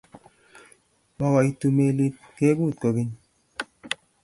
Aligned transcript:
makoitu 1.17 1.67
melit 1.77 2.15
ngekut 2.35 2.73
kokeny 2.81 3.11